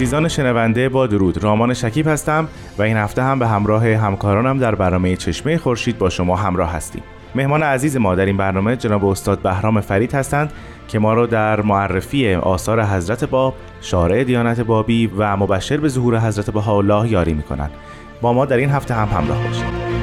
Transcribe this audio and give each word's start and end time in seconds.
عزیزان 0.00 0.28
شنونده 0.28 0.88
با 0.88 1.06
درود. 1.06 1.44
رامان 1.44 1.74
شکیب 1.74 2.08
هستم 2.08 2.48
و 2.78 2.82
این 2.82 2.96
هفته 2.96 3.22
هم 3.22 3.38
به 3.38 3.48
همراه 3.48 3.86
همکارانم 3.86 4.58
در 4.58 4.74
برنامه 4.74 5.16
چشمه 5.16 5.58
خورشید 5.58 5.98
با 5.98 6.10
شما 6.10 6.36
همراه 6.36 6.72
هستیم. 6.72 7.02
مهمان 7.34 7.62
عزیز 7.62 7.96
ما 7.96 8.14
در 8.14 8.26
این 8.26 8.36
برنامه 8.36 8.76
جناب 8.76 9.04
استاد 9.04 9.38
بهرام 9.38 9.80
فرید 9.80 10.14
هستند 10.14 10.52
که 10.88 10.98
ما 10.98 11.14
را 11.14 11.26
در 11.26 11.62
معرفی 11.62 12.34
آثار 12.34 12.84
حضرت 12.84 13.24
باب 13.24 13.54
شارع 13.80 14.24
دیانت 14.24 14.60
بابی 14.60 15.06
و 15.06 15.36
مبشر 15.36 15.76
به 15.76 15.88
ظهور 15.88 16.18
حضرت 16.18 16.50
بهاءالله 16.50 17.08
یاری 17.08 17.34
می‌کنند. 17.34 17.70
با 18.20 18.32
ما 18.32 18.44
در 18.44 18.56
این 18.56 18.70
هفته 18.70 18.94
هم 18.94 19.08
همراه 19.08 19.44
باشید. 19.46 19.99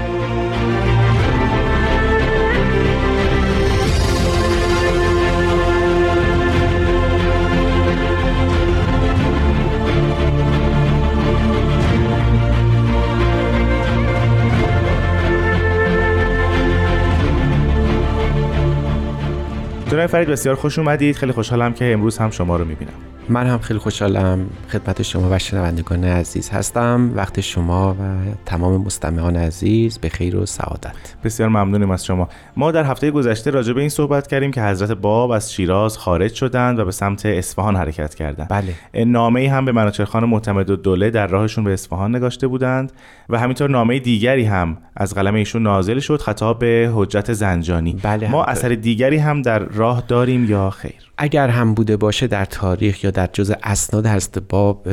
جناب 19.97 20.09
فرید 20.09 20.27
بسیار 20.27 20.55
خوش 20.55 20.79
اومدید. 20.79 21.15
خیلی 21.15 21.31
خوشحالم 21.31 21.73
که 21.73 21.93
امروز 21.93 22.17
هم 22.17 22.29
شما 22.29 22.57
رو 22.57 22.65
می‌بینم. 22.65 22.91
من 23.29 23.47
هم 23.47 23.57
خیلی 23.59 23.79
خوشحالم. 23.79 24.39
خدمت 24.69 25.01
شما 25.01 25.29
و 25.31 25.39
شنوندگان 25.39 26.03
عزیز 26.03 26.49
هستم. 26.49 27.11
وقت 27.15 27.41
شما 27.41 27.93
و 27.93 28.03
تمام 28.45 28.81
مستمعان 28.81 29.35
عزیز 29.35 29.97
به 29.97 30.09
خیر 30.09 30.37
و 30.37 30.45
سعادت. 30.45 30.95
بسیار 31.23 31.49
ممنونیم 31.49 31.91
از 31.91 32.05
شما. 32.05 32.29
ما 32.57 32.71
در 32.71 32.83
هفته 32.83 33.11
گذشته 33.11 33.51
راجع 33.51 33.73
به 33.73 33.79
این 33.79 33.89
صحبت 33.89 34.27
کردیم 34.27 34.51
که 34.51 34.63
حضرت 34.63 34.91
باب 34.91 35.31
از 35.31 35.53
شیراز 35.53 35.97
خارج 35.97 36.33
شدند 36.33 36.79
و 36.79 36.85
به 36.85 36.91
سمت 36.91 37.25
اصفهان 37.25 37.75
حرکت 37.75 38.15
کردند. 38.15 38.47
بله. 38.49 39.05
نامه 39.05 39.49
هم 39.49 39.65
به 39.65 39.71
منوچهر 39.71 40.25
معتمد 40.25 40.71
دوله 40.71 41.09
در 41.09 41.27
راهشون 41.27 41.63
به 41.63 41.73
اصفهان 41.73 42.15
نگاشته 42.15 42.47
بودند 42.47 42.91
و 43.29 43.39
همینطور 43.39 43.69
نامه 43.69 43.99
دیگری 43.99 44.43
هم 44.43 44.77
از 44.95 45.13
قلم 45.13 45.35
ایشون 45.35 45.63
نازل 45.63 45.99
شد 45.99 46.21
خطاب 46.21 46.59
به 46.59 46.91
حجت 46.95 47.33
زنجانی. 47.33 47.99
بله 48.03 48.31
ما 48.31 48.43
اثر 48.43 48.69
دیگری 48.69 49.17
هم 49.17 49.41
در 49.41 49.59
راه 49.59 49.86
داریم 50.07 50.45
یا 50.45 50.69
خیر؟ 50.69 51.11
اگر 51.17 51.47
هم 51.47 51.73
بوده 51.73 51.97
باشه 51.97 52.27
در 52.27 52.45
تاریخ 52.45 53.03
یا 53.03 53.11
در 53.11 53.29
جز 53.33 53.53
اسناد 53.63 54.05
هست 54.05 54.39
باب 54.39 54.83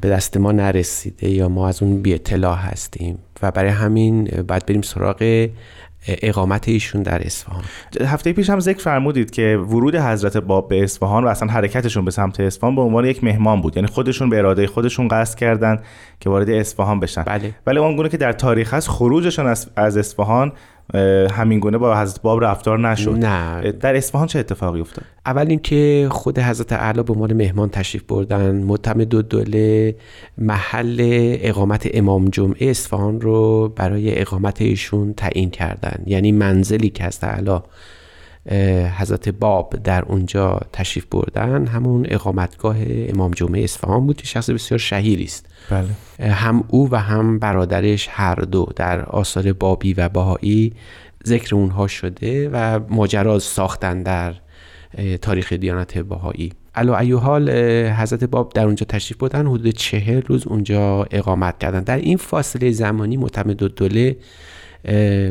به 0.00 0.08
دست 0.08 0.36
ما 0.36 0.52
نرسیده 0.52 1.28
یا 1.28 1.48
ما 1.48 1.68
از 1.68 1.82
اون 1.82 2.02
بی 2.02 2.14
اطلاع 2.14 2.56
هستیم 2.56 3.18
و 3.42 3.50
برای 3.50 3.70
همین 3.70 4.24
باید 4.24 4.66
بریم 4.66 4.82
سراغ 4.82 5.48
اقامت 6.06 6.68
ایشون 6.68 7.02
در 7.02 7.26
اصفهان. 7.26 7.62
هفته 8.06 8.32
پیش 8.32 8.50
هم 8.50 8.60
ذکر 8.60 8.78
فرمودید 8.78 9.30
که 9.30 9.56
ورود 9.56 9.96
حضرت 9.96 10.36
باب 10.36 10.68
به 10.68 10.82
اصفهان 10.82 11.24
و 11.24 11.28
اصلا 11.28 11.48
حرکتشون 11.48 12.04
به 12.04 12.10
سمت 12.10 12.40
اصفهان 12.40 12.74
به 12.74 12.82
عنوان 12.82 13.04
یک 13.04 13.24
مهمان 13.24 13.60
بود. 13.60 13.76
یعنی 13.76 13.88
خودشون 13.88 14.30
به 14.30 14.38
اراده 14.38 14.66
خودشون 14.66 15.08
قصد 15.08 15.38
کردن 15.38 15.78
که 16.20 16.30
وارد 16.30 16.50
اصفهان 16.50 17.00
بشن. 17.00 17.22
بله. 17.22 17.54
ولی 17.66 17.78
اون 17.78 17.96
گونه 17.96 18.08
که 18.08 18.16
در 18.16 18.32
تاریخ 18.32 18.74
هست 18.74 18.88
خروجشون 18.88 19.46
از 19.76 19.96
اصفهان 19.96 20.52
همین 21.30 21.60
گونه 21.60 21.78
با 21.78 22.00
حضرت 22.00 22.22
باب 22.22 22.44
رفتار 22.44 22.90
نشد. 22.90 23.10
نه. 23.10 23.72
در 23.72 23.96
اصفهان 23.96 24.26
چه 24.26 24.38
اتفاقی 24.38 24.80
افتاد؟ 24.80 25.04
اول 25.26 25.46
اینکه 25.48 26.08
خود 26.10 26.38
حضرت 26.38 26.72
اعلی 26.72 27.02
به 27.02 27.12
عنوان 27.12 27.32
مهمان 27.32 27.68
تشریف 27.68 28.02
بردن 28.02 28.56
معتمد 28.56 29.08
دوله 29.08 29.96
محل 30.38 30.96
اقامت 31.40 31.88
امام 31.94 32.28
جمعه 32.28 32.70
اصفهان 32.70 33.20
رو 33.20 33.68
برای 33.76 34.20
اقامت 34.20 34.62
ایشون 34.62 35.14
تعیین 35.14 35.50
کردن. 35.50 36.02
یعنی 36.06 36.32
منزلی 36.32 36.88
که 36.88 37.04
حضرت 37.04 37.24
اعلی 37.24 37.58
حضرت 38.98 39.28
باب 39.28 39.74
در 39.84 40.02
اونجا 40.02 40.60
تشریف 40.72 41.06
بردن. 41.10 41.66
همون 41.66 42.06
اقامتگاه 42.08 42.76
امام 42.88 43.30
جمعه 43.30 43.64
اصفهان 43.64 44.06
بود 44.06 44.20
شخص 44.24 44.50
بسیار 44.50 44.78
شهیری 44.78 45.24
است. 45.24 45.46
بله. 45.70 46.32
هم 46.32 46.64
او 46.68 46.90
و 46.90 46.96
هم 46.96 47.38
برادرش 47.38 48.08
هر 48.10 48.34
دو 48.34 48.66
در 48.76 49.02
آثار 49.04 49.52
بابی 49.52 49.94
و 49.94 50.08
باهایی 50.08 50.72
ذکر 51.26 51.54
اونها 51.54 51.86
شده 51.86 52.48
و 52.48 52.80
ماجرا 52.88 53.38
ساختن 53.38 54.02
در 54.02 54.34
تاریخ 55.22 55.52
دیانت 55.52 55.98
باهایی 55.98 56.52
علا 56.74 56.98
ایو 56.98 57.18
حال 57.18 57.50
حضرت 57.90 58.24
باب 58.24 58.52
در 58.52 58.64
اونجا 58.64 58.86
تشریف 58.88 59.18
بردن. 59.18 59.46
حدود 59.46 59.68
چهل 59.68 60.22
روز 60.22 60.46
اونجا 60.46 61.06
اقامت 61.10 61.58
کردن. 61.58 61.80
در 61.80 61.96
این 61.96 62.16
فاصله 62.16 62.70
زمانی 62.70 63.16
معتمد 63.16 63.56
دوله 63.56 64.16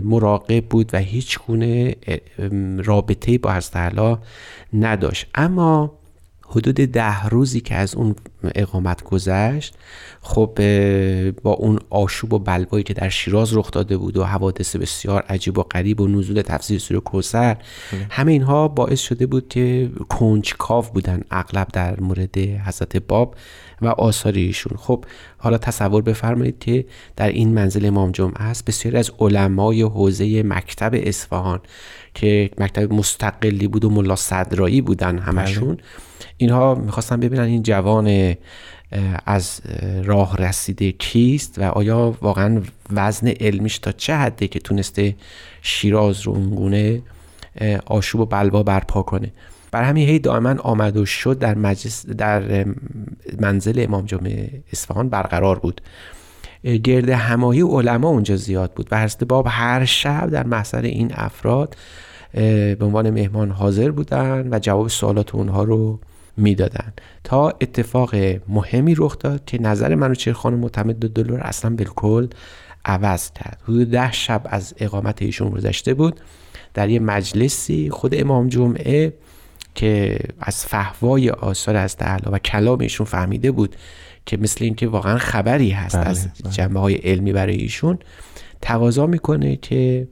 مراقب 0.03 0.65
بود 0.65 0.89
و 0.93 0.97
هیچ 0.97 1.39
گونه 1.47 1.95
رابطه 2.77 3.37
با 3.37 3.53
حضرت 3.53 4.19
نداشت. 4.73 5.27
اما 5.35 6.00
حدود 6.51 6.75
ده 6.75 7.25
روزی 7.25 7.61
که 7.61 7.75
از 7.75 7.95
اون 7.95 8.15
اقامت 8.55 9.03
گذشت 9.03 9.75
خب 10.21 10.59
با 11.41 11.51
اون 11.51 11.79
آشوب 11.89 12.33
و 12.33 12.39
بلوایی 12.39 12.83
که 12.83 12.93
در 12.93 13.09
شیراز 13.09 13.57
رخ 13.57 13.71
داده 13.71 13.97
بود 13.97 14.17
و 14.17 14.23
حوادث 14.23 14.75
بسیار 14.75 15.21
عجیب 15.21 15.57
و 15.57 15.63
غریب 15.63 16.01
و 16.01 16.07
نزول 16.07 16.41
تفسیر 16.41 16.79
سوره 16.79 16.99
کوسر 16.99 17.57
همه 18.09 18.31
اینها 18.31 18.67
باعث 18.67 18.99
شده 18.99 19.25
بود 19.25 19.49
که 19.49 19.89
کنجکاو 20.09 20.85
بودن 20.93 21.21
اغلب 21.31 21.67
در 21.73 21.99
مورد 21.99 22.37
حضرت 22.37 22.97
باب 22.97 23.35
و 23.81 23.87
آثار 23.87 24.33
ایشون 24.33 24.77
خب 24.77 25.05
حالا 25.37 25.57
تصور 25.57 26.01
بفرمایید 26.01 26.59
که 26.59 26.85
در 27.15 27.29
این 27.29 27.53
منزل 27.53 27.85
امام 27.85 28.11
جمعه 28.11 28.41
است 28.41 28.65
بسیاری 28.65 28.97
از 28.97 29.11
علمای 29.19 29.81
حوزه 29.81 30.43
مکتب 30.43 30.91
اصفهان 30.93 31.59
که 32.13 32.49
مکتب 32.57 32.93
مستقلی 32.93 33.67
بود 33.67 33.85
و 33.85 33.89
ملا 33.89 34.15
صدرایی 34.15 34.81
بودن 34.81 35.17
همشون 35.19 35.75
بله. 35.75 35.83
اینها 36.41 36.75
می‌خواستن 36.75 37.19
ببینن 37.19 37.43
این 37.43 37.63
جوان 37.63 38.35
از 39.25 39.61
راه 40.03 40.37
رسیده 40.37 40.91
کیست 40.91 41.59
و 41.59 41.63
آیا 41.63 42.17
واقعا 42.21 42.61
وزن 42.89 43.27
علمیش 43.27 43.79
تا 43.79 43.91
چه 43.91 44.15
حده 44.15 44.47
که 44.47 44.59
تونسته 44.59 45.15
شیراز 45.61 46.21
رو 46.21 46.33
اونگونه 46.33 47.01
آشوب 47.85 48.21
و 48.21 48.25
بلوا 48.25 48.63
برپا 48.63 49.01
کنه. 49.01 49.31
بر 49.71 49.83
همین 49.83 50.09
هی 50.09 50.19
دائما 50.19 50.55
آمد 50.59 50.97
و 50.97 51.05
شد 51.05 51.39
در 51.39 51.55
مجلس 51.55 52.05
در 52.05 52.65
منزل 53.39 53.85
امام 53.87 54.05
جمعه 54.05 54.49
اصفهان 54.73 55.09
برقرار 55.09 55.59
بود. 55.59 55.81
گرد 56.83 57.09
همایی 57.09 57.61
علما 57.61 58.09
اونجا 58.09 58.35
زیاد 58.35 58.73
بود 58.73 58.87
و 58.91 59.03
حضرت 59.03 59.23
باب 59.23 59.47
هر 59.49 59.85
شب 59.85 60.29
در 60.29 60.47
محضر 60.47 60.81
این 60.81 61.11
افراد 61.13 61.75
به 62.33 62.77
عنوان 62.81 63.09
مهمان 63.09 63.51
حاضر 63.51 63.91
بودن 63.91 64.47
و 64.51 64.59
جواب 64.59 64.87
سوالات 64.87 65.35
اونها 65.35 65.63
رو 65.63 65.99
می‌دادن. 66.37 66.93
تا 67.23 67.49
اتفاق 67.49 68.15
مهمی 68.47 68.95
رخ 68.97 69.19
داد 69.19 69.45
که 69.45 69.61
نظر 69.61 69.95
منوچهر 69.95 70.33
خانم 70.33 70.59
معتمد 70.59 70.95
دلار 70.95 71.39
اصلا 71.41 71.75
بالکل 71.75 72.27
عوض 72.85 73.31
کرد. 73.31 73.59
حدود 73.63 73.91
ده 73.91 74.11
شب 74.11 74.41
از 74.45 74.73
اقامت 74.77 75.21
ایشون 75.21 75.49
گذشته 75.49 75.93
بود. 75.93 76.19
در 76.73 76.89
یه 76.89 76.99
مجلسی 76.99 77.89
خود 77.89 78.15
امام 78.15 78.47
جمعه 78.47 79.13
که 79.75 80.19
از 80.39 80.65
فهوای 80.65 81.29
آثار 81.29 81.75
از 81.75 81.95
تعالی 81.95 82.23
و 82.31 82.37
کلام 82.37 82.79
ایشون 82.79 83.05
فهمیده 83.05 83.51
بود 83.51 83.75
که 84.25 84.37
مثل 84.37 84.63
اینکه 84.63 84.87
واقعا 84.87 85.17
خبری 85.17 85.69
هست 85.69 85.95
بله، 85.97 86.09
از 86.09 86.27
بله. 86.27 86.53
جنبه 86.53 86.79
های 86.79 86.95
علمی 86.95 87.33
برای 87.33 87.55
ایشون 87.55 87.99
تقاضا 88.61 89.07
می‌کنه 89.07 89.55
که 89.55 90.07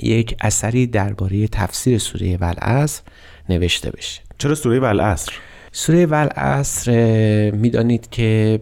یک 0.00 0.36
اثری 0.40 0.86
درباره 0.86 1.48
تفسیر 1.48 1.98
سوره 1.98 2.36
والعصر 2.36 3.02
نوشته 3.48 3.90
بشه. 3.90 4.20
چرا 4.42 4.54
سوره 4.54 4.80
والعصر؟ 4.80 5.32
سوره 5.72 6.06
والعصر 6.06 7.50
می‌دانید 7.50 8.10
که 8.10 8.60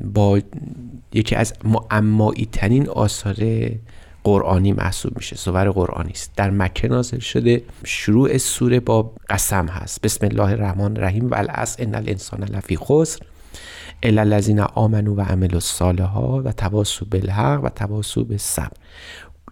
با 0.00 0.40
یکی 1.12 1.34
از 1.34 1.52
معمایی 1.64 2.48
ترین 2.52 2.88
آثار 2.88 3.36
قرآنی 4.24 4.72
محسوب 4.72 5.16
میشه 5.16 5.36
سور 5.36 5.70
قرآنی 5.70 6.10
است. 6.10 6.32
در 6.36 6.50
مکه 6.50 6.88
نازل 6.88 7.18
شده 7.18 7.62
شروع 7.84 8.38
سوره 8.38 8.80
با 8.80 9.12
قسم 9.30 9.66
هست. 9.66 10.02
بسم 10.02 10.26
الله 10.26 10.50
الرحمن 10.50 10.96
الرحیم. 10.96 11.30
والعصر 11.30 11.82
ان 11.82 11.94
الانسان 11.94 12.44
لفی 12.44 12.76
خسر. 12.76 13.20
الا 14.02 14.20
الذین 14.20 14.60
آمنوا 14.60 15.14
و 15.14 15.20
عملوا 15.20 15.56
الصالحات 15.56 16.46
و 16.46 16.52
تواصوا 16.52 17.08
بالحق 17.10 17.64
و 17.64 17.68
تواصوا 17.68 18.22
بالصبر. 18.22 18.76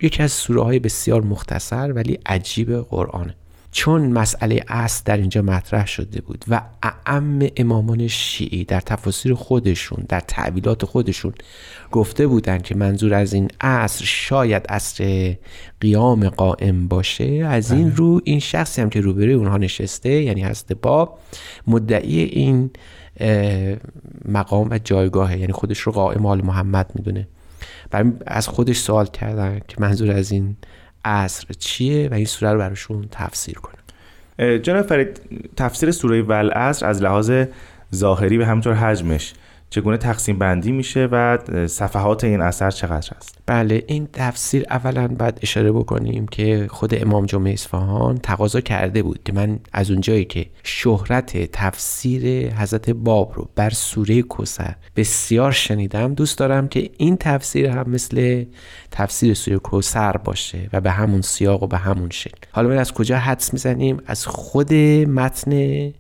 یکی 0.03 0.23
از 0.23 0.33
سوره 0.33 0.63
های 0.63 0.79
بسیار 0.79 1.23
مختصر 1.23 1.93
ولی 1.93 2.19
عجیب 2.27 2.81
قرآنه. 2.81 3.35
چون 3.76 4.06
مسئله 4.06 4.65
اصل 4.69 5.03
در 5.05 5.17
اینجا 5.17 5.43
مطرح 5.43 5.87
شده 5.87 6.21
بود 6.21 6.44
و 6.49 6.62
اعم 6.82 7.49
امامان 7.56 8.09
شیعی 8.09 8.65
در 8.65 8.81
تفاسیر 8.81 9.35
خودشون 9.35 10.05
در 10.09 10.21
تعبیلات 10.21 10.85
خودشون 10.85 11.32
گفته 11.93 12.26
بودند 12.26 12.62
که 12.62 12.75
منظور 12.75 13.15
از 13.15 13.32
این 13.32 13.49
عصر 13.61 14.05
شاید 14.05 14.67
عصر 14.69 15.35
قیام 15.81 16.29
قائم 16.29 16.88
باشه 16.88 17.25
از 17.25 17.73
این 17.73 17.85
بله. 17.85 17.97
رو 17.97 18.21
این 18.25 18.38
شخصی 18.38 18.82
هم 18.82 18.91
که 18.91 19.00
روبروی 19.00 19.32
اونها 19.32 19.56
نشسته 19.56 20.23
یعنی 20.23 20.43
هست 20.43 20.73
باب 20.73 21.19
مدعی 21.67 22.21
این 22.21 22.71
مقام 24.25 24.69
و 24.71 24.79
جایگاهه 24.85 25.38
یعنی 25.38 25.53
خودش 25.53 25.79
رو 25.79 25.93
قائم 25.93 26.26
آل 26.26 26.44
محمد 26.44 26.91
می‌دونه 26.94 27.29
از 28.26 28.49
خودش 28.49 28.79
سوال 28.79 29.06
کردن 29.06 29.61
که 29.69 29.76
منظور 29.79 30.11
از 30.11 30.32
این 30.32 30.56
عصر 31.05 31.47
چیه 31.59 32.09
و 32.09 32.15
این 32.15 32.25
سوره 32.25 32.53
رو 32.53 32.59
براشون 32.59 33.09
تفسیر 33.11 33.55
کنه 33.59 34.59
جناب 34.59 34.87
فرید 34.87 35.21
تفسیر 35.56 35.91
سوره 35.91 36.23
والعصر 36.23 36.87
از 36.87 37.03
لحاظ 37.03 37.33
ظاهری 37.95 38.39
و 38.39 38.45
همینطور 38.45 38.75
حجمش 38.75 39.35
چگونه 39.75 39.97
تقسیم 39.97 40.38
بندی 40.38 40.73
میشه 40.73 41.09
و 41.12 41.38
صفحات 41.67 42.25
این 42.25 42.41
اثر 42.41 42.71
چقدر 42.71 43.11
است؟ 43.17 43.38
بله 43.47 43.85
این 43.87 44.09
تفسیر 44.12 44.65
اولا 44.71 45.09
باید 45.09 45.38
اشاره 45.43 45.73
بکنیم 45.73 46.26
که 46.26 46.67
خود 46.71 47.03
امام 47.03 47.26
جمعه 47.26 47.53
اصفهان 47.53 48.19
تقاضا 48.19 48.61
کرده 48.61 49.03
بود 49.03 49.21
که 49.25 49.32
من 49.32 49.59
از 49.73 49.91
اونجایی 49.91 50.25
که 50.25 50.47
شهرت 50.62 51.50
تفسیر 51.53 52.55
حضرت 52.55 52.91
باب 52.91 53.32
رو 53.35 53.49
بر 53.55 53.71
سوره 53.71 54.23
کوسر 54.23 54.75
بسیار 54.97 55.53
شنیدم 55.53 56.15
دوست 56.15 56.38
دارم 56.38 56.69
که 56.69 56.91
این 56.97 57.17
تفسیر 57.17 57.67
هم 57.67 57.91
مثل 57.91 58.44
تفسیر 58.91 59.35
سوره 59.35 59.59
کوسر 59.59 60.17
باشه 60.17 60.69
و 60.73 60.81
به 60.81 60.91
همون 60.91 61.21
سیاق 61.21 61.62
و 61.62 61.67
به 61.67 61.79
همون 61.79 62.11
شکل. 62.11 62.49
حالا 62.53 62.69
من 62.69 62.79
از 62.79 62.93
کجا 62.93 63.19
حدس 63.19 63.53
می‌زنیم؟ 63.53 64.00
از 64.06 64.26
خود 64.26 64.75
متن 64.75 65.93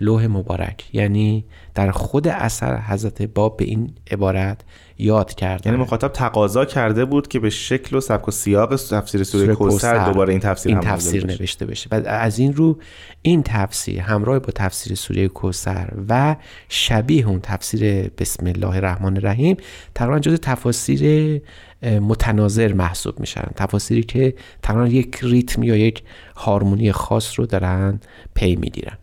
لوح 0.00 0.26
مبارک 0.26 0.88
یعنی 0.92 1.44
در 1.78 1.90
خود 1.90 2.28
اثر 2.28 2.80
حضرت 2.80 3.22
باب 3.22 3.56
به 3.56 3.64
این 3.64 3.90
عبارت 4.10 4.60
یاد 4.98 5.34
کرده 5.34 5.70
یعنی 5.70 5.82
مخاطب 5.82 6.08
تقاضا 6.08 6.64
کرده 6.64 7.04
بود 7.04 7.28
که 7.28 7.40
به 7.40 7.50
شکل 7.50 7.96
و 7.96 8.00
سبک 8.00 8.28
و 8.28 8.30
سیاق 8.30 8.76
تفسیر 8.76 9.24
سوره 9.24 9.54
کوثر 9.54 10.06
دوباره 10.06 10.30
این 10.30 10.40
تفسیر 10.40 10.72
این 10.72 10.80
تفسیر 10.80 11.26
نوشته 11.26 11.66
بشه. 11.66 11.88
بعد 11.88 12.06
از 12.06 12.38
این 12.38 12.54
رو 12.54 12.78
این 13.22 13.42
تفسیر 13.42 14.00
همراه 14.00 14.38
با 14.38 14.52
تفسیر 14.54 14.94
سوره 14.94 15.28
کوثر 15.28 15.92
و 16.08 16.36
شبیه 16.68 17.28
اون 17.28 17.40
تفسیر 17.40 18.08
بسم 18.08 18.46
الله 18.46 18.76
الرحمن 18.76 19.16
الرحیم 19.16 19.56
تقریبا 19.94 20.18
جز 20.18 20.40
تفاسیر 20.40 21.42
متناظر 21.82 22.72
محسوب 22.72 23.20
میشن. 23.20 23.48
تفاسیری 23.56 24.02
که 24.02 24.34
تقریبا 24.62 24.88
یک 24.88 25.18
ریتم 25.22 25.62
یا 25.62 25.76
یک 25.76 26.02
هارمونی 26.36 26.92
خاص 26.92 27.38
رو 27.38 27.46
دارن 27.46 28.00
پی 28.34 28.56
می‌گیرن. 28.56 28.98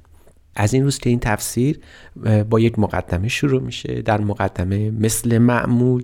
از 0.56 0.74
این 0.74 0.84
روز 0.84 1.00
که 1.00 1.10
این 1.10 1.20
تفسیر 1.20 1.80
با 2.50 2.60
یک 2.60 2.80
مقدمه 2.80 3.28
شروع 3.28 3.62
میشه 3.62 4.02
در 4.02 4.22
مقدمه 4.22 4.92
مثل 4.92 5.38
معمول 5.38 6.04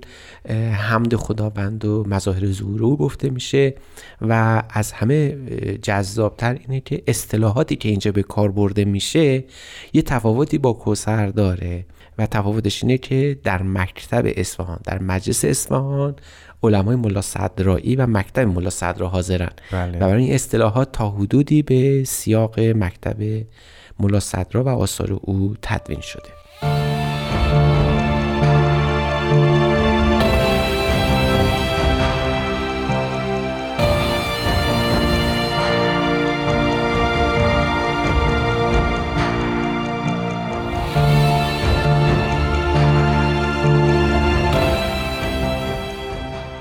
حمد 0.74 1.16
خداوند 1.16 1.86
و 1.86 2.04
مظاهر 2.08 2.52
ظهور 2.52 2.84
او 2.84 2.98
گفته 2.98 3.30
میشه 3.30 3.76
و 4.22 4.64
از 4.70 4.92
همه 4.92 5.38
جذابتر 5.82 6.60
اینه 6.68 6.82
که 6.82 7.04
اصطلاحاتی 7.08 7.76
که 7.76 7.90
اینجا 7.90 8.12
به 8.12 8.24
کار 8.24 8.52
برده 8.52 8.86
میشه 8.86 9.44
یه 9.94 10.02
تفاوتی 10.02 10.58
با 10.58 10.74
کوسر 10.74 11.28
داره 11.28 11.86
و 12.18 12.26
تفاوتش 12.26 12.84
اینه 12.84 12.98
که 12.98 13.40
در 13.44 13.64
مکتب 13.64 14.34
اصفهان 14.36 14.80
در 14.84 15.02
مجلس 15.02 15.46
اصفهان 15.46 16.16
علمای 16.64 16.96
ملا 16.96 17.22
صدرایی 17.22 17.96
و 17.96 18.08
مکتب 18.08 18.48
ملا 18.48 18.70
صدرا 18.70 19.08
حاضرن 19.08 19.50
بله. 19.72 19.98
و 19.98 20.00
برای 20.00 20.24
این 20.24 20.34
اصطلاحات 20.34 20.92
تا 20.92 21.10
حدودی 21.10 21.62
به 21.62 22.04
سیاق 22.04 22.60
مکتب 22.60 23.46
ملا 24.00 24.20
صدرا 24.20 24.64
و 24.64 24.68
آثار 24.68 25.20
او 25.22 25.56
تدوین 25.62 26.02
شده. 26.02 26.30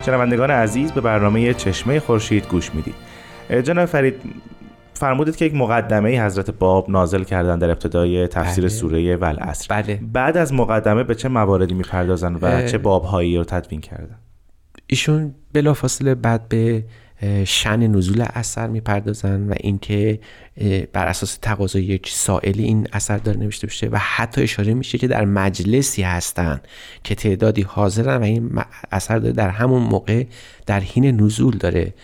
شنوندگان 0.07 0.51
عزیز 0.51 0.93
به 0.93 1.01
برنامه 1.01 1.55
چشمه 1.55 2.01
خورشید 2.01 2.49
گوش 2.49 2.75
می‌دید. 2.75 2.95
جناب 3.65 3.87
فرید 3.87 4.15
فرمودید 5.01 5.37
که 5.37 5.45
یک 5.45 5.55
مقدمه 5.55 6.25
حضرت 6.25 6.51
باب 6.51 6.91
نازل 6.91 7.25
کردن 7.25 7.59
در 7.59 7.71
ابتدای 7.71 8.27
تفسیر 8.27 8.65
بله. 8.65 8.73
سوره 8.73 9.17
والعصر 9.17 9.83
بله. 9.83 10.01
بعد 10.13 10.37
از 10.37 10.53
مقدمه 10.53 11.05
به 11.05 11.15
چه 11.15 11.29
مواردی 11.29 11.75
می‌پردازن 11.75 12.35
و 12.35 12.69
چه 12.69 12.79
بابهایی 12.79 13.37
رو 13.37 13.45
تدوین 13.45 13.81
کردن 13.81 14.19
ایشون 14.87 15.35
بلافاصله 15.53 16.15
بعد 16.15 16.49
به 16.49 16.85
شن 17.45 17.87
نزول 17.87 18.25
اثر 18.35 18.67
می‌پردازن 18.67 19.49
و 19.49 19.55
اینکه 19.61 20.21
بر 20.93 21.07
اساس 21.07 21.39
تقاضای 21.43 21.83
یک 21.83 22.09
سائلی 22.11 22.65
این 22.65 22.89
اثر 22.93 23.19
داره 23.19 23.39
نوشته 23.39 23.67
بشه 23.67 23.89
و 23.89 23.99
حتی 23.99 24.43
اشاره 24.43 24.75
میشه 24.75 24.99
که 24.99 25.09
در 25.09 25.25
مجلسی 25.25 26.03
هستن 26.03 26.61
که 27.05 27.15
تعدادی 27.15 27.63
حاضرن 27.63 28.17
و 28.17 28.25
این 28.25 28.63
اثر 28.93 29.19
داره 29.19 29.33
در 29.33 29.49
همون 29.49 29.83
موقع 29.83 30.25
در 30.67 30.81
حین 30.81 31.21
نزول 31.21 31.57
داره 31.57 31.95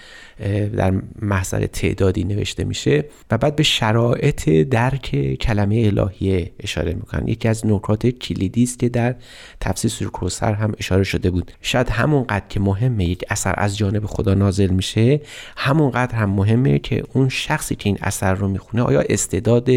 در 0.76 0.94
محضر 1.22 1.66
تعدادی 1.66 2.24
نوشته 2.24 2.64
میشه 2.64 3.04
و 3.30 3.38
بعد 3.38 3.56
به 3.56 3.62
شرایط 3.62 4.48
درک 4.48 5.34
کلمه 5.34 5.76
الهیه 5.76 6.52
اشاره 6.60 6.94
می‌کنن. 6.94 7.28
یکی 7.28 7.48
از 7.48 7.66
نکات 7.66 8.06
کلیدی 8.06 8.62
است 8.62 8.78
که 8.78 8.88
در 8.88 9.14
تفسیر 9.60 9.90
سوره 9.90 10.10
کوثر 10.10 10.54
هم 10.54 10.72
اشاره 10.78 11.04
شده 11.04 11.30
بود. 11.30 11.52
شاید 11.60 11.88
همونقدر 11.88 12.44
که 12.48 12.60
مهمه 12.60 13.04
یک 13.04 13.24
اثر 13.30 13.54
از 13.56 13.76
جانب 13.76 14.06
خدا 14.06 14.34
نازل 14.34 14.70
میشه 14.70 15.20
همونقدر 15.56 16.14
هم 16.14 16.30
مهمه 16.30 16.78
که 16.78 17.02
اون 17.12 17.28
شخصی 17.28 17.74
که 17.74 17.88
این 17.88 17.98
اثر 18.02 18.34
رو 18.34 18.48
می‌خونه 18.48 18.82
آیا 18.82 19.04
استعداد 19.08 19.68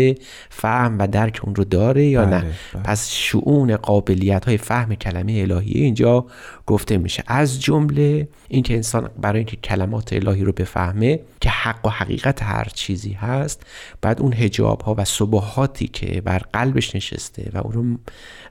فهم 0.50 1.00
و 1.00 1.08
درک 1.08 1.42
اون 1.44 1.56
رو 1.56 1.64
داره 1.64 2.06
یا 2.06 2.26
نه؟ 2.26 2.40
بله، 2.40 2.52
بله. 2.74 2.84
پس 2.84 3.10
شعون 3.12 3.76
قابلیت 3.76 4.46
های 4.46 4.58
فهم 4.58 4.96
کلمه 4.96 5.32
الهیه 5.32 5.84
اینجا 5.84 6.26
گفته 6.66 6.98
میشه. 6.98 7.24
از 7.28 7.62
جمله 7.62 8.28
اینکه 8.48 8.76
انسان 8.76 9.10
برای 9.22 9.38
اینکه 9.38 9.58
کلمات 9.58 10.14
الهی 10.14 10.44
رو 10.50 10.54
بفهمه 10.54 11.20
که 11.42 11.50
حق 11.50 11.86
و 11.86 11.90
حقیقت 11.90 12.44
هر 12.44 12.68
چیزی 12.74 13.14
هست. 13.14 13.64
بعد 14.02 14.22
اون 14.22 14.34
هجاب 14.34 14.82
ها 14.82 14.96
و 14.98 15.06
صبحاتی 15.06 15.88
که 15.88 16.22
بر 16.22 16.40
قلبش 16.54 16.96
نشسته 16.96 17.52
و 17.54 17.58
اون 17.58 17.72
رو 17.74 17.84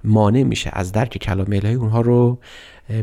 مانع 0.05 0.43
میشه 0.43 0.71
از 0.73 0.93
درک 0.93 1.19
کلام 1.19 1.53
الهی 1.53 1.75
اونها 1.75 2.01
رو 2.01 2.39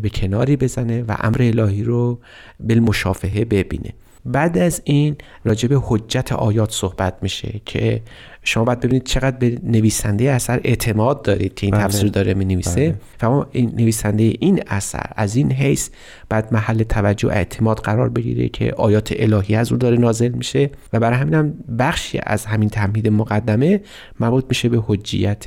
به 0.02 0.10
کناری 0.10 0.56
بزنه 0.56 1.04
و 1.04 1.16
امر 1.20 1.42
الهی 1.42 1.84
رو 1.84 2.20
بالمشافهه 2.60 3.46
ببینه. 3.46 3.94
بعد 4.26 4.58
از 4.58 4.82
این 4.84 5.16
راجع 5.44 5.68
به 5.68 5.80
حجت 5.84 6.32
آیات 6.32 6.72
صحبت 6.72 7.18
میشه 7.22 7.62
که 7.66 8.02
شما 8.48 8.64
باید 8.64 8.80
ببینید 8.80 9.04
چقدر 9.04 9.38
به 9.38 9.60
نویسنده 9.64 10.32
اثر 10.32 10.62
اعتماد 10.64 11.22
دارید 11.22 11.54
که 11.54 11.66
این 11.66 11.76
بله. 11.76 11.84
تفسیر 11.84 12.10
داره 12.10 12.34
می 12.34 12.46
نویسه 12.46 12.96
بله. 13.20 13.46
این 13.52 13.72
نویسنده 13.78 14.34
این 14.40 14.64
اثر 14.68 15.06
از 15.16 15.36
این 15.36 15.52
حیث 15.52 15.90
بعد 16.30 16.54
محل 16.54 16.84
توجه 16.84 17.30
اعتماد 17.30 17.80
قرار 17.80 18.10
بگیره 18.10 18.50
که 18.50 18.74
آیات 18.78 19.14
الهی 19.16 19.56
از 19.56 19.72
او 19.72 19.78
داره 19.78 19.98
نازل 19.98 20.30
میشه 20.30 20.70
و 20.94 21.00
برای 21.00 21.18
همین 21.18 21.34
هم 21.34 21.54
بخشی 21.80 22.20
از 22.24 22.46
همین 22.46 22.70
تمهید 22.70 23.08
مقدمه 23.08 23.82
مربوط 24.20 24.46
میشه 24.50 24.70
به 24.70 24.84
حجیت 24.88 25.46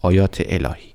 آیات 0.00 0.42
الهی 0.46 0.91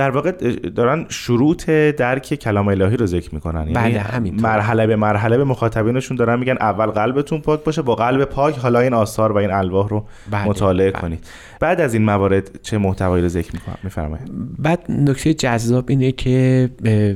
در 0.00 0.10
واقع 0.10 0.32
دارن 0.76 1.06
شروط 1.08 1.70
درک 1.70 2.34
کلام 2.34 2.68
الهی 2.68 2.96
رو 2.96 3.06
ذکر 3.06 3.34
می‌کنن. 3.34 3.60
یعنی 3.60 3.72
بله 3.72 4.00
همین 4.00 4.40
مرحله 4.40 4.86
به 4.86 4.96
مرحله 4.96 5.36
به 5.36 5.44
مخاطبینشون 5.44 6.16
دارن 6.16 6.38
میگن 6.38 6.56
اول 6.60 6.86
قلبتون 6.86 7.40
پاک 7.40 7.64
باشه 7.64 7.82
با 7.82 7.94
قلب 7.94 8.24
پاک 8.24 8.58
حالا 8.58 8.80
این 8.80 8.94
آثار 8.94 9.32
و 9.32 9.36
این 9.36 9.50
الواح 9.50 9.88
رو 9.88 10.04
بله، 10.30 10.44
مطالعه 10.44 10.90
بله. 10.90 11.00
کنید. 11.00 11.24
بعد 11.60 11.80
از 11.80 11.94
این 11.94 12.02
موارد 12.02 12.62
چه 12.62 12.78
محتوایی 12.78 13.22
رو 13.22 13.28
ذکر 13.28 13.50
میفرمایید. 13.82 14.28
بعد 14.58 14.84
نکته 14.88 15.34
جذاب 15.34 15.84
اینه 15.88 16.12
که 16.12 16.70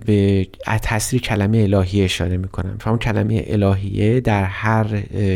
به 0.07 0.47
تاثیر 0.83 1.21
کلمه 1.21 1.59
الهی 1.59 2.03
اشاره 2.03 2.37
می‌کنن. 2.37 2.77
فهم 2.79 2.99
کلمه 2.99 3.45
الهیه 3.47 4.21
در 4.21 4.45
هر 4.45 4.87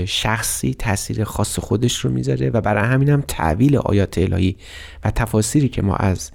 شخصی 0.07 0.75
تاثیر 0.75 1.25
خاص 1.25 1.59
خودش 1.59 1.99
رو 1.99 2.11
می‌ذاره 2.11 2.51
و 2.51 2.61
برای 2.61 2.85
همین 2.85 3.09
هم 3.09 3.25
تعویل 3.29 3.77
آیات 3.77 4.19
الهی 4.19 4.57
و 5.05 5.11
تفاسیری 5.11 5.69
که 5.69 5.83
ما 5.83 5.97
از 5.97 6.31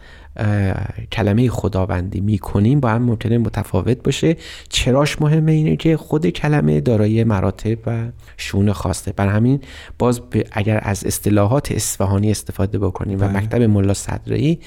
کلمه 1.11 1.49
خداوندی 1.49 2.21
می‌کنیم 2.21 2.79
با 2.79 2.89
هم 2.89 3.01
ممکنه 3.03 3.37
متفاوت 3.37 4.03
باشه. 4.03 4.37
چراش 4.69 5.21
مهمه 5.21 5.51
اینه 5.51 5.75
که 5.75 5.97
خود 5.97 6.29
کلمه 6.29 6.81
دارای 6.81 7.23
مراتب 7.23 7.77
و 7.85 8.11
شون 8.37 8.71
خواسته 8.71 9.11
بر 9.11 9.27
همین 9.27 9.61
باز 9.99 10.21
اگر 10.51 10.79
از 10.83 11.05
اصطلاحات 11.05 11.71
اصفهانی 11.71 12.31
استفاده 12.31 12.79
بکنیم 12.79 13.21
و 13.21 13.27
بله. 13.27 13.37
مکتب 13.37 13.61
ملا 13.61 13.93
صدرایی 13.93 14.59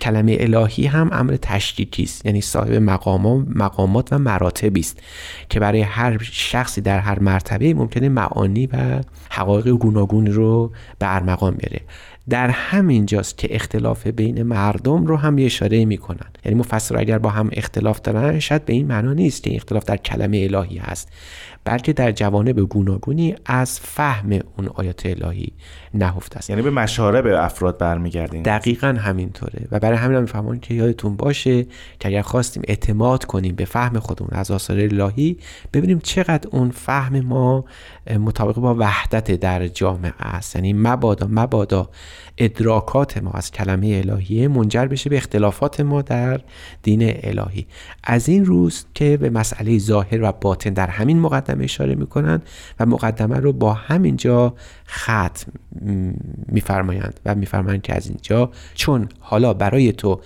کلمه 0.00 0.36
الهی 0.40 0.86
هم 0.86 1.10
امر 1.12 1.36
تشدیدی 1.42 2.02
است. 2.02 2.26
یعنی 2.26 2.40
صاحب 2.40 2.72
مقامات 2.72 3.46
مقامات 3.54 4.12
و 4.12 4.18
مراتبی 4.18 4.80
است 4.80 5.02
که 5.48 5.60
برای 5.60 5.80
هر 5.80 6.18
شخصی 6.22 6.80
در 6.80 6.98
هر 6.98 7.18
مرتبه 7.18 7.74
ممکنه 7.74 8.08
معانی 8.08 8.66
و 8.66 9.00
حقایق 9.30 9.68
گوناگون 9.68 10.26
رو 10.26 10.72
به 10.98 11.14
ارمغان 11.14 11.54
بیاره. 11.54 11.80
در 12.28 12.50
همین 12.50 13.06
جاست 13.06 13.38
که 13.38 13.54
اختلاف 13.54 14.06
بین 14.06 14.42
مردم 14.42 15.06
رو 15.06 15.16
هم 15.16 15.38
یه 15.38 15.46
اشاره 15.46 15.84
می‌کنن. 15.84 16.30
یعنی 16.44 16.58
مفسر 16.58 16.98
اگر 16.98 17.18
با 17.18 17.30
هم 17.30 17.50
اختلاف 17.52 18.00
دارن 18.00 18.38
شاید 18.38 18.64
به 18.64 18.72
این 18.72 18.86
معنا 18.86 19.12
نیست 19.12 19.42
که 19.42 19.54
اختلاف 19.54 19.84
در 19.84 19.96
کلمه 19.96 20.48
الهی 20.50 20.78
هست 20.78 21.08
بلکه 21.64 21.92
در 21.92 22.12
جوانب 22.12 22.60
گوناگونی 22.60 23.34
از 23.46 23.80
فهم 23.80 24.32
اون 24.32 24.68
آیات 24.74 25.06
الهی 25.06 25.52
نهفته 25.94 26.38
است. 26.38 26.50
یعنی 26.50 26.62
به 26.62 26.70
مشاره 26.70 27.22
به 27.22 27.44
افراد 27.44 27.78
برمیگردیم 27.78 28.42
دقیقا 28.42 28.96
همینطوره. 28.98 29.68
و 29.70 29.78
برای 29.78 29.98
همین 29.98 30.28
هم 30.34 30.58
که 30.58 30.74
یادتون 30.74 31.16
باشه 31.16 31.62
که 31.98 32.08
اگر 32.08 32.22
خواستیم 32.22 32.62
اعتماد 32.68 33.24
کنیم 33.24 33.54
به 33.54 33.64
فهم 33.64 33.98
خودمون 33.98 34.30
از 34.32 34.50
آثار 34.50 34.80
الهی 34.80 35.38
ببینیم 35.72 35.98
چقدر 35.98 36.48
اون 36.52 36.70
فهم 36.70 37.20
ما 37.20 37.64
مطابق 38.20 38.54
با 38.54 38.74
وحدت 38.74 39.30
در 39.30 39.68
جامعه 39.68 40.12
است. 40.18 40.56
یعنی 40.56 40.72
مبادا 40.72 41.26
مبادا 41.30 41.90
ادراکات 42.38 43.18
ما 43.18 43.30
از 43.30 43.50
کلمه 43.50 44.02
الهیه 44.04 44.48
منجر 44.48 44.86
بشه 44.86 45.10
به 45.10 45.16
اختلافات 45.16 45.80
ما 45.80 46.02
در 46.02 46.40
دین 46.82 47.14
الهی. 47.22 47.66
از 48.04 48.28
این 48.28 48.44
روز 48.44 48.86
که 48.94 49.16
به 49.16 49.30
مسئله 49.30 49.78
ظاهر 49.78 50.22
و 50.22 50.32
باطن 50.32 50.70
در 50.70 50.86
همین 50.86 51.20
مقدمه 51.20 51.64
اشاره 51.64 51.94
می‌کنن 51.94 52.42
و 52.80 52.86
مقدمه 52.86 53.36
رو 53.36 53.52
با 53.52 53.72
همینجا 53.72 54.54
ختم 54.88 55.52
میفرمایند 56.48 57.20
و 57.24 57.34
میفرمایند 57.34 57.82
که 57.82 57.96
از 57.96 58.06
اینجا 58.06 58.50
چون 58.74 59.08
حالا 59.20 59.54
برای 59.54 59.92
تو 59.92 60.20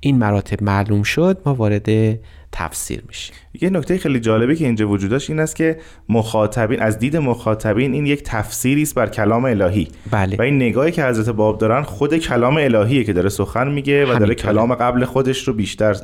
این 0.00 0.18
مراتب 0.18 0.62
معلوم 0.62 1.02
شد 1.02 1.42
ما 1.46 1.54
وارد 1.54 2.18
تفسیر 2.52 3.02
میشه. 3.08 3.32
یه 3.60 3.70
نکته 3.70 3.98
خیلی 3.98 4.20
جالبی 4.20 4.56
که 4.56 4.66
اینجا 4.66 4.88
وجود 4.88 5.10
داشت 5.10 5.30
این 5.30 5.40
است 5.40 5.56
که 5.56 5.78
مخاطبین 6.08 6.80
از 6.80 6.98
دید 6.98 7.16
مخاطبین 7.16 7.92
این 7.92 8.06
یک 8.06 8.22
تفسیری 8.22 8.82
است 8.82 8.94
بر 8.94 9.08
کلام 9.08 9.44
الهی. 9.44 9.88
بله. 10.10 10.36
و 10.36 10.42
این 10.42 10.56
نگاهی 10.56 10.92
که 10.92 11.04
حضرت 11.04 11.28
باب 11.28 11.58
دارن 11.58 11.82
خود 11.82 12.16
کلام 12.16 12.56
الهیه 12.56 13.04
که 13.04 13.12
داره 13.12 13.28
سخن 13.28 13.70
میگه 13.70 14.14
و 14.14 14.18
داره 14.18 14.34
کلام 14.34 14.74
قبل 14.74 15.04
خودش 15.04 15.48
رو 15.48 15.54
بیشتر 15.54 15.96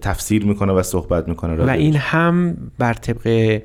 تفسیر 0.00 0.44
می‌کنه 0.44 0.72
و 0.72 0.82
صحبت 0.82 1.28
می‌کنه 1.28 1.64
و 1.64 1.70
این 1.70 1.96
هم 1.96 2.56
بر 2.78 2.94
طبق 2.94 3.60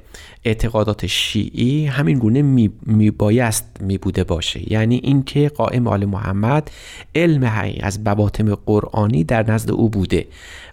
اعتقادات 0.46 1.06
شیعی 1.06 1.86
همین 1.86 2.20
گونه 2.20 2.42
می, 2.42 2.72
می 2.86 3.12
بایست 3.12 3.78
می 3.82 3.98
بوده 3.98 4.24
باشه. 4.24 4.74
یعنی 4.74 5.02
اینکه 5.04 5.50
قائم 5.50 5.88
آل 5.88 6.06
محمد 6.06 6.72
علم 7.16 7.46
حقیقی 7.46 7.80
از 7.80 8.04
بباطم 8.04 8.56
قرآنی 8.56 9.24
در 9.24 9.52
نزد 9.52 9.72
او 9.72 9.90
بوده. 9.90 10.28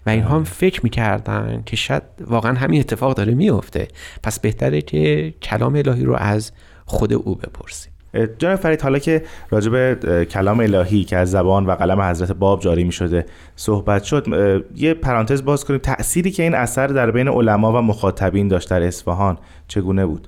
و 0.07 0.09
اینها 0.09 0.35
هم 0.35 0.43
فکر 0.43 0.79
می‌کردن 0.83 1.63
که 1.65 1.75
شاید 1.75 2.03
واقعا 2.27 2.53
همین 2.53 2.79
اتفاق 2.79 3.13
داره 3.13 3.33
میفته 3.33 3.87
پس 4.23 4.39
بهتره 4.39 4.81
که 4.81 5.33
کلام 5.41 5.75
الهی 5.75 6.03
رو 6.03 6.15
از 6.15 6.51
خود 6.85 7.13
او 7.13 7.35
بپرسیم. 7.35 7.91
جناب 8.39 8.55
فرید 8.55 8.81
حالا 8.81 8.99
که 8.99 9.23
راجب 9.49 9.93
کلام 10.23 10.59
الهی 10.59 11.03
که 11.03 11.17
از 11.17 11.31
زبان 11.31 11.65
و 11.65 11.71
قلم 11.71 12.01
حضرت 12.01 12.31
باب 12.31 12.61
جاری 12.61 12.83
می 12.83 12.91
شده 12.91 13.25
صحبت 13.55 14.03
شد 14.03 14.27
یه 14.75 14.93
پرانتز 14.93 15.45
باز 15.45 15.65
کنیم. 15.65 15.79
تأثیری 15.79 16.31
که 16.31 16.43
این 16.43 16.55
اثر 16.55 16.87
در 16.87 17.11
بین 17.11 17.27
علما 17.27 17.79
و 17.79 17.81
مخاطبین 17.81 18.47
داشت 18.47 18.69
در 18.69 18.83
اصفهان 18.83 19.37
چگونه 19.67 20.05
بود؟ 20.05 20.27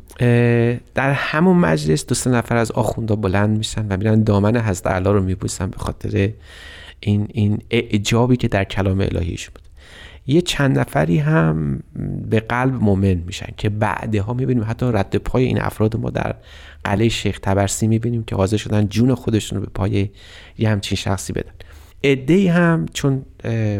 در 0.95 1.12
همون 1.12 1.57
مجلس 1.57 2.05
دو 2.05 2.15
سه 2.15 2.29
نفر 2.29 2.57
از 2.57 2.71
آخوندا 2.71 3.15
بلند 3.15 3.57
میشن 3.57 3.86
و 3.89 3.98
میرن 3.98 4.24
دامن 4.24 4.57
حضرت 4.57 4.88
علا 4.88 5.12
رو 5.12 5.24
میبوسن 5.24 5.69
به 5.69 5.77
خاطر 5.77 6.31
این 7.00 7.27
این 7.33 7.59
اعجابی 7.69 8.38
که 8.38 8.48
در 8.48 8.63
کلام 8.63 9.00
الهیش 9.01 9.50
بود. 9.50 9.68
یه 10.29 10.41
چند 10.41 10.79
نفری 10.79 11.17
هم 11.17 11.83
به 12.29 12.39
قلب 12.39 12.74
مومن 12.74 13.13
میشن 13.13 13.53
که 13.57 13.69
بعدها 13.69 14.33
می‌بینیم 14.33 14.63
حتی 14.67 14.86
رد 14.86 15.15
پای 15.15 15.43
این 15.43 15.62
افراد 15.62 15.98
ما 15.98 16.09
در 16.09 16.36
قلعه 16.83 17.09
شیخ 17.09 17.39
تبرسی 17.39 17.88
می‌بینیم 17.88 18.24
که 18.24 18.36
حاضر 18.36 18.57
شدن 18.57 18.88
جون 18.88 19.15
خودشون 19.15 19.59
رو 19.59 19.65
به 19.65 19.71
پای 19.74 20.09
یه 20.57 20.69
همچین 20.69 20.95
شخصی 20.95 21.33
بدن. 21.33 21.51
ادهی 22.03 22.48
هم 22.48 22.86
چون 22.93 23.25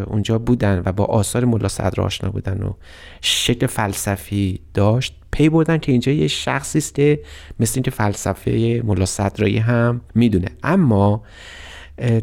اونجا 0.08 0.40
بودن 0.40 0.82
و 0.86 0.92
با 0.92 1.06
آثار 1.06 1.46
ملا 1.46 1.68
صدر 1.68 2.02
آشنا 2.02 2.30
بودن 2.30 2.64
و 2.64 2.74
شکل 3.22 3.68
فلسفی 3.68 4.60
داشت 4.74 5.16
پی 5.32 5.50
بردن 5.50 5.78
که 5.78 5.92
اینجا 5.92 6.12
یه 6.12 6.28
شخصی 6.28 6.78
است 6.78 6.96
که 6.96 7.20
مثل 7.60 7.74
اینکه 7.76 7.92
فلسفه 7.92 8.82
ملا 8.86 9.06
صدرایی 9.06 9.58
هم 9.58 10.02
می‌دونه. 10.16 10.48
اما 10.64 11.24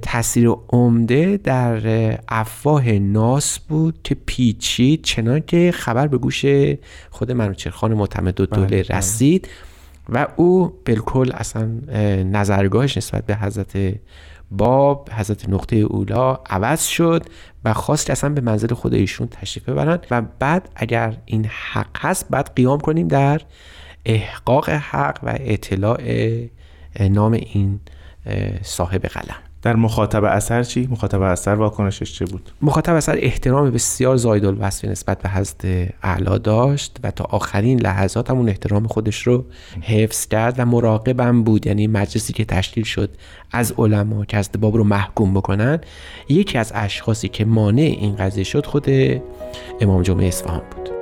تاثیر 0.02 0.48
عمده 0.68 1.36
در 1.36 2.18
افواه 2.28 2.92
ناس 2.92 3.58
بود 3.58 3.98
که 4.04 4.16
پیچید 4.26 5.02
چنان 5.02 5.40
که 5.40 5.72
خبر 5.74 6.06
به 6.06 6.18
گوش 6.18 6.44
خود 7.10 7.32
منوچرخان 7.32 7.94
معتمد 7.94 8.40
و 8.40 8.46
دوله 8.46 8.66
بله، 8.66 8.82
بله. 8.82 8.98
رسید 8.98 9.48
و 10.08 10.26
او 10.36 10.72
بالکل 10.86 11.30
اصلا 11.34 11.64
نظرگاهش 12.22 12.96
نسبت 12.96 13.26
به 13.26 13.36
حضرت 13.36 13.94
باب 14.50 15.10
حضرت 15.12 15.48
نقطه 15.48 15.76
اولا 15.76 16.38
عوض 16.50 16.84
شد 16.84 17.24
و 17.64 17.72
خواست 17.72 18.10
اصلا 18.10 18.30
به 18.30 18.40
منزل 18.40 18.74
خود 18.74 18.94
ایشون 18.94 19.28
تشریف 19.28 19.68
ببرن 19.68 19.98
و 20.10 20.22
بعد 20.38 20.68
اگر 20.76 21.16
این 21.24 21.46
حق 21.72 21.96
هست 21.96 22.26
بعد 22.30 22.52
قیام 22.56 22.80
کنیم 22.80 23.08
در 23.08 23.40
احقاق 24.04 24.68
حق 24.68 25.18
و 25.22 25.34
اطلاع 25.40 26.00
نام 27.00 27.32
این 27.32 27.80
صاحب 28.62 29.06
قلم 29.06 29.36
در 29.66 29.76
مخاطب 29.76 30.24
اثر 30.24 30.62
چی؟ 30.62 30.88
مخاطب 30.90 31.22
اثر 31.22 31.54
واکنشش 31.54 32.12
چه 32.12 32.24
بود؟ 32.24 32.50
مخاطب 32.62 32.94
اثر 32.94 33.18
احترام 33.20 33.70
بسیار 33.70 34.16
زاید 34.16 34.44
الوصف 34.44 34.84
نسبت 34.84 35.22
به 35.22 35.28
حضرت 35.28 35.92
اعلا 36.02 36.38
داشت 36.38 36.96
و 37.02 37.10
تا 37.10 37.24
آخرین 37.24 37.80
لحظات 37.80 38.30
همون 38.30 38.48
احترام 38.48 38.86
خودش 38.86 39.22
رو 39.22 39.44
حفظ 39.80 40.26
کرد 40.26 40.54
و 40.58 40.64
مراقبم 40.66 41.42
بود 41.42 41.66
یعنی 41.66 41.86
مجلسی 41.86 42.32
که 42.32 42.44
تشکیل 42.44 42.84
شد 42.84 43.10
از 43.52 43.74
علما 43.78 44.24
که 44.24 44.36
از 44.36 44.50
باب 44.60 44.76
رو 44.76 44.84
محکوم 44.84 45.34
بکنن 45.34 45.80
یکی 46.28 46.58
از 46.58 46.72
اشخاصی 46.74 47.28
که 47.28 47.44
مانع 47.44 47.96
این 48.00 48.16
قضیه 48.16 48.44
شد 48.44 48.66
خود 48.66 48.86
امام 49.80 50.02
جمعه 50.02 50.26
اصفهان 50.26 50.62
بود 50.70 50.95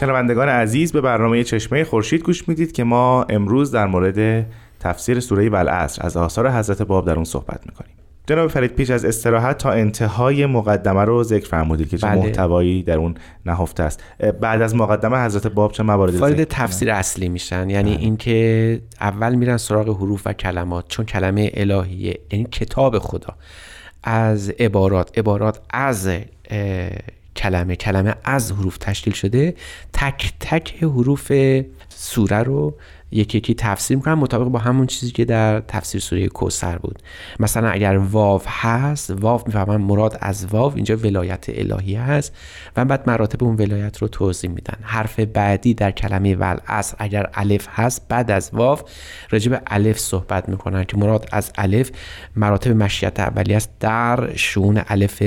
شنوندگان 0.00 0.48
عزیز 0.48 0.92
به 0.92 1.00
برنامه 1.00 1.44
چشمه 1.44 1.84
خورشید 1.84 2.22
گوش 2.22 2.48
می‌دید 2.48 2.72
که 2.72 2.84
ما 2.84 3.22
امروز 3.22 3.72
در 3.72 3.86
مورد 3.86 4.46
تفسیر 4.80 5.20
سوره 5.20 5.48
والعصر 5.48 6.06
از 6.06 6.16
آثار 6.16 6.50
حضرت 6.50 6.82
باب 6.82 7.06
در 7.06 7.14
اون 7.14 7.24
صحبت 7.24 7.60
می‌کنیم. 7.66 7.92
جناب 8.26 8.50
فرید 8.50 8.74
پیش 8.74 8.90
از 8.90 9.04
استراحت 9.04 9.58
تا 9.58 9.70
انتهای 9.70 10.46
مقدمه 10.46 11.04
رو 11.04 11.22
ذکر 11.22 11.48
فرمودید 11.48 11.88
که 11.88 11.98
چه 11.98 12.06
بله. 12.06 12.16
محتوایی 12.20 12.82
در 12.82 12.96
اون 12.96 13.14
نهفته 13.46 13.82
است. 13.82 14.04
بعد 14.40 14.62
از 14.62 14.74
مقدمه 14.74 15.24
حضرت 15.24 15.46
باب 15.46 15.72
چه 15.72 15.82
مواردی 15.82 16.18
وارد 16.18 16.44
تفسیر 16.44 16.90
اصلی 16.90 17.28
میشن. 17.28 17.70
یعنی 17.70 17.94
بله. 17.94 18.00
اینکه 18.00 18.80
اول 19.00 19.34
میرن 19.34 19.56
سراغ 19.56 19.88
حروف 19.88 20.22
و 20.26 20.32
کلمات 20.32 20.84
چون 20.88 21.04
کلمه 21.06 21.50
الهیه 21.54 22.20
یعنی 22.32 22.44
کتاب 22.44 22.98
خدا 22.98 23.34
از 24.02 24.50
عبارات. 24.50 25.18
عبارات 25.18 25.60
از 25.70 26.10
کلمه 27.40 27.76
کلمه 27.76 28.14
از 28.24 28.52
حروف 28.52 28.78
تشکیل 28.78 29.12
شده. 29.12 29.54
تک 29.92 30.32
تک 30.40 30.82
حروف 30.82 31.32
سوره 31.88 32.42
رو 32.42 32.76
یکی 33.12 33.38
یکی 33.38 33.54
تفسیر 33.54 33.96
می‌کنن 33.96 34.14
مطابق 34.14 34.48
با 34.48 34.58
همون 34.58 34.86
چیزی 34.86 35.12
که 35.12 35.24
در 35.24 35.60
تفسیر 35.60 36.00
سوره 36.00 36.28
کوسر 36.28 36.78
بود. 36.78 36.98
مثلا 37.40 37.68
اگر 37.68 37.96
واو 37.96 38.42
هست 38.46 39.10
واو 39.10 39.42
می‌فهمن 39.46 39.76
مراد 39.76 40.18
از 40.20 40.46
واو 40.46 40.74
اینجا 40.74 40.96
ولایت 40.96 41.44
الهی 41.48 41.94
هست 41.94 42.36
و 42.76 42.84
بعد 42.84 43.10
مراتب 43.10 43.44
اون 43.44 43.56
ولایت 43.56 43.98
رو 43.98 44.08
توضیح 44.08 44.50
میدن. 44.50 44.78
حرف 44.82 45.20
بعدی 45.20 45.74
در 45.74 45.90
کلمه 45.90 46.34
ول 46.34 46.56
اگر 46.98 47.30
الف 47.34 47.66
هست 47.70 48.08
بعد 48.08 48.30
از 48.30 48.50
واو 48.52 48.78
راجع 49.30 49.58
الف 49.66 49.98
صحبت 49.98 50.48
می‌کنن 50.48 50.84
که 50.84 50.96
مراد 50.96 51.28
از 51.32 51.52
الف 51.58 51.90
مراتب 52.36 52.70
مشیت 52.70 53.20
اولی 53.20 53.54
است. 53.54 53.70
در 53.80 54.36
شون 54.36 54.82
الف 54.88 55.22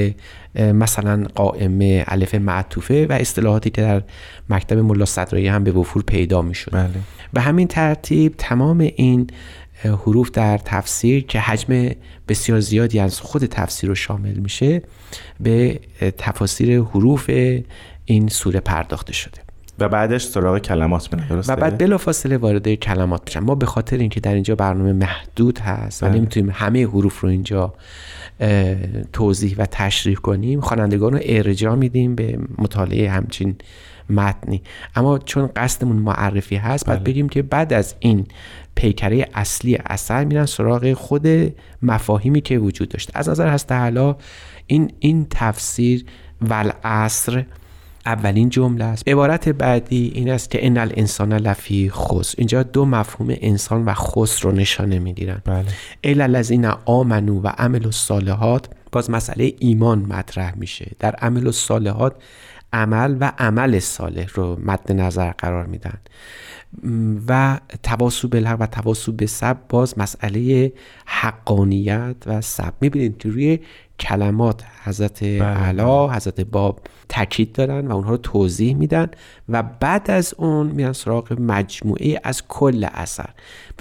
مثلا 0.55 1.25
قائمه 1.35 2.03
الف 2.07 2.35
معطوفه 2.35 3.07
و 3.09 3.13
اصطلاحاتی 3.13 3.69
که 3.69 3.81
در 3.81 4.03
مکتب 4.49 4.77
ملا 4.77 5.05
صدرایی 5.05 5.47
هم 5.47 5.63
به 5.63 5.71
وفور 5.71 6.03
پیدا 6.03 6.41
می‌شد 6.41 6.71
بله. 6.71 6.89
به 7.33 7.41
همین 7.41 7.67
ترتیب 7.67 8.35
تمام 8.37 8.79
این 8.79 9.27
حروف 9.83 10.31
در 10.31 10.57
تفسیر 10.57 11.25
که 11.25 11.39
حجم 11.39 11.89
بسیار 12.27 12.59
زیادی 12.59 12.99
از 12.99 13.19
خود 13.19 13.45
تفسیر 13.45 13.89
رو 13.89 13.95
شامل 13.95 14.33
میشه 14.33 14.81
به 15.39 15.79
تفاسیر 16.17 16.81
حروف 16.81 17.29
این 18.05 18.27
سوره 18.27 18.59
پرداخته 18.59 19.13
شده 19.13 19.42
و 19.79 19.89
بعدش 19.89 20.23
سراغ 20.23 20.57
کلمات 20.57 21.13
میرن 21.13 21.43
و 21.47 21.55
بعد 21.55 21.77
بلافاصله 21.77 22.37
وارد 22.37 22.73
کلمات 22.73 23.21
میشن 23.25 23.39
ما 23.39 23.55
به 23.55 23.65
خاطر 23.65 23.97
اینکه 23.97 24.19
در 24.19 24.33
اینجا 24.33 24.55
برنامه 24.55 24.93
محدود 24.93 25.59
هست 25.59 26.03
و 26.03 26.05
بله. 26.05 26.17
نمی‌تونیم 26.17 26.51
همه 26.53 26.85
حروف 26.85 27.19
رو 27.19 27.29
اینجا 27.29 27.73
توضیح 29.13 29.55
و 29.57 29.65
تشریح 29.65 30.15
کنیم 30.15 30.61
خوانندگان 30.61 31.13
رو 31.13 31.19
ارجاع 31.23 31.75
میدیم 31.75 32.15
به 32.15 32.39
مطالعه 32.57 33.09
همچین 33.09 33.55
متنی 34.09 34.61
اما 34.95 35.17
چون 35.17 35.49
قصدمون 35.55 35.95
معرفی 35.95 36.55
هست 36.55 36.85
بعد 36.85 36.99
بله. 36.99 37.13
بگیم 37.13 37.29
که 37.29 37.41
بعد 37.41 37.73
از 37.73 37.95
این 37.99 38.25
پیکره 38.75 39.27
اصلی 39.33 39.75
اثر 39.85 40.23
میرن 40.23 40.45
سراغ 40.45 40.93
خود 40.93 41.27
مفاهیمی 41.81 42.41
که 42.41 42.57
وجود 42.57 42.89
داشت 42.89 43.11
از 43.13 43.29
نظر 43.29 43.47
هست 43.47 43.71
حالا 43.71 44.15
این 44.67 44.91
این 44.99 45.27
تفسیر 45.29 46.05
والعصر 46.41 47.45
اولین 48.05 48.49
جمله 48.49 48.85
است. 48.85 49.07
عبارت 49.07 49.49
بعدی 49.49 50.11
این 50.15 50.29
است 50.29 50.51
که 50.51 50.65
ان 50.67 50.77
الانسان 50.77 51.33
لفی 51.33 51.89
خس 51.89 52.35
اینجا 52.37 52.63
دو 52.63 52.85
مفهوم 52.85 53.35
انسان 53.41 53.85
و 53.85 53.93
خس 53.93 54.45
رو 54.45 54.51
نشانه 54.51 54.99
می‌گیرن. 54.99 55.41
بله. 55.45 55.65
الا 56.03 56.23
الذین 56.23 56.65
آمنو 56.85 57.41
و 57.41 57.47
عملوا 57.47 57.85
الصالحات 57.85 58.69
باز 58.91 59.09
مسئله 59.09 59.53
ایمان 59.59 59.99
مطرح 59.99 60.55
میشه. 60.57 60.91
در 60.99 61.15
عمل 61.15 61.45
الصالحات 61.45 62.15
عمل 62.73 63.17
و 63.19 63.31
عمل 63.37 63.79
صالح 63.79 64.27
رو 64.33 64.59
مد 64.65 64.91
نظر 64.91 65.31
قرار 65.31 65.65
میدن. 65.65 65.97
و 67.27 67.59
تواسو 67.83 68.27
بالحق 68.27 68.61
و 68.61 68.65
تواسو 68.65 69.11
به 69.11 69.25
سب 69.25 69.57
باز 69.69 69.99
مسئله 69.99 70.73
حقانیت 71.05 72.15
و 72.25 72.41
سب 72.41 72.73
می‌بینید 72.81 73.17
که 73.17 73.29
روی 73.29 73.59
کلمات 73.99 74.63
حضرت 74.83 75.23
بله. 75.23 75.43
علا 75.43 76.09
حضرت 76.09 76.41
باب 76.41 76.79
تاکید 77.09 77.51
دارن 77.51 77.87
و 77.87 77.95
اونها 77.95 78.09
رو 78.09 78.17
توضیح 78.17 78.75
میدن 78.75 79.07
و 79.49 79.63
بعد 79.63 80.11
از 80.11 80.33
اون 80.37 80.67
میرن 80.67 80.93
سراغ 80.93 81.33
مجموعه 81.39 82.19
از 82.23 82.47
کل 82.47 82.87
اثر 82.93 83.29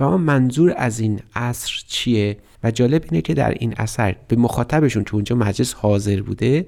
و 0.00 0.19
منظور 0.19 0.75
از 0.76 1.00
این 1.00 1.21
اثر 1.35 1.83
چیه 1.87 2.37
و 2.64 2.71
جالب 2.71 3.04
اینه 3.11 3.23
که 3.23 3.35
در 3.35 3.50
این 3.50 3.75
اثر 3.76 4.16
به 4.28 4.37
مخاطبشون 4.37 5.04
که 5.04 5.14
اونجا 5.14 5.37
مجلس 5.37 5.75
حاضر 5.75 6.23
بوده 6.23 6.66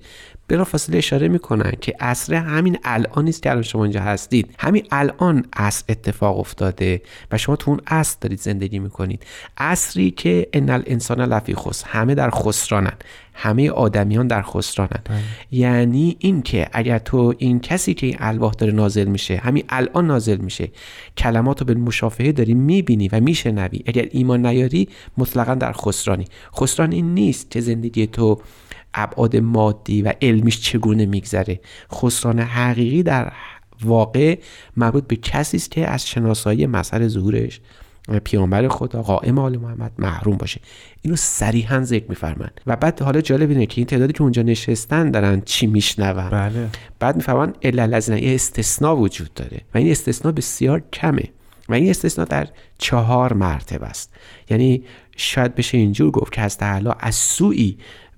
فاصله 0.48 0.98
اشاره 0.98 1.28
می‌کنن 1.28 1.72
که 1.80 1.94
اصر 2.00 2.34
همین 2.34 2.78
الان 2.84 3.24
نیست 3.24 3.42
که 3.42 3.50
الان 3.50 3.62
شما 3.62 3.84
اینجا 3.84 4.00
هستید. 4.00 4.54
همین 4.58 4.86
الان 4.90 5.44
اصر 5.52 5.84
اتفاق 5.88 6.38
افتاده 6.38 7.02
و 7.32 7.38
شما 7.38 7.56
تو 7.56 7.70
اون 7.70 7.80
اصر 7.86 8.16
دارید 8.20 8.38
زندگی 8.38 8.78
می‌کنید. 8.78 9.22
اصری 9.56 10.10
که 10.10 10.48
ان 10.52 10.70
الانسان 10.70 11.20
لفی 11.20 11.54
خس 11.54 11.84
همه 11.86 12.14
در 12.14 12.30
خسرانن. 12.30 12.92
همه 13.36 13.70
آدمیان 13.70 14.26
در 14.26 14.42
خسرانن. 14.42 15.00
بله. 15.04 15.18
یعنی 15.50 16.16
این 16.18 16.42
که 16.42 16.68
اگر 16.72 16.98
تو 16.98 17.34
این 17.38 17.60
کسی 17.60 17.94
که 17.94 18.06
این 18.06 18.16
الواح 18.18 18.52
داره 18.52 18.72
نازل 18.72 19.04
میشه 19.04 19.36
همین 19.36 19.64
الان 19.68 20.06
نازل 20.06 20.36
میشه 20.36 20.70
کلمات 21.16 21.60
رو 21.60 21.66
به 21.66 21.74
مشافهه 21.74 22.32
داری 22.32 22.54
می‌بینی 22.54 23.08
و 23.08 23.20
میشنوی. 23.20 23.82
اگر 23.86 24.08
ایمان 24.10 24.46
نیاری 24.46 24.88
مطلقا 25.18 25.54
در 25.54 25.72
خسرانی. 25.72 26.24
خسران 26.60 26.92
این 26.92 27.14
نیست 27.14 27.50
که 27.50 27.60
زندگی 27.60 28.06
تو 28.06 28.40
ابعاد 28.94 29.36
مادی 29.36 30.02
و 30.02 30.12
علمیش 30.22 30.60
چگونه 30.60 31.06
میگذره. 31.06 31.60
خسران 31.92 32.40
حقیقی 32.40 33.02
در 33.02 33.32
واقع 33.84 34.38
مربوط 34.76 35.06
به 35.06 35.16
کسی 35.16 35.56
است 35.56 35.70
که 35.70 35.88
از 35.88 36.08
شناسایی 36.08 36.66
مظهر 36.66 37.08
ظهورش 37.08 37.60
پیامبر 38.24 38.68
خدا 38.68 39.02
قائم 39.02 39.38
آل 39.38 39.56
محمد 39.56 39.92
محروم 39.98 40.36
باشه. 40.36 40.60
اینو 41.02 41.16
صریحا 41.16 41.82
ذکر 41.82 42.04
میفرمن 42.08 42.50
و 42.66 42.76
بعد 42.76 43.02
حالا 43.02 43.20
جالب 43.20 43.50
اینه 43.50 43.66
که 43.66 43.80
این 43.80 43.86
تعدادی 43.86 44.12
که 44.12 44.22
اونجا 44.22 44.42
نشستن 44.42 45.10
دارن 45.10 45.42
چی 45.44 45.66
میشنون؟ 45.66 46.30
بله. 46.30 46.68
بعد 46.98 47.16
میفرمان 47.16 47.54
الا 47.62 47.98
یه 47.98 48.34
استثناء 48.34 48.96
وجود 48.96 49.34
داره 49.34 49.60
و 49.74 49.78
این 49.78 49.90
استثناء 49.90 50.32
بسیار 50.32 50.82
کمه 50.92 51.28
و 51.68 51.74
این 51.74 51.90
استثناء 51.90 52.26
در 52.26 52.48
چهار 52.78 53.32
مرتبه 53.32 53.86
است. 53.86 54.14
یعنی 54.50 54.84
شاید 55.16 55.54
بشه 55.54 55.78
اینجور 55.78 56.10
گفت 56.10 56.32
که 56.32 56.40
از 56.40 56.58
تعالی 56.58 56.90
از 57.00 57.14
سوی 57.14 57.76